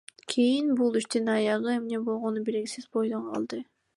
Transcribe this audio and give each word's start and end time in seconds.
Кийин 0.31 0.71
бул 0.79 0.97
иштин 1.01 1.29
аягы 1.33 1.69
эмне 1.81 2.01
болгону 2.09 2.43
белгисиз 2.49 2.91
бойдон 2.97 3.29
калды. 3.31 3.63